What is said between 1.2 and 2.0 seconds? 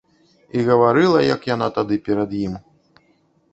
як яна тады